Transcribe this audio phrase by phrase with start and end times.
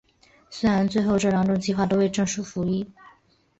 [0.49, 2.91] 虽然最后这两种计划都未正式服役。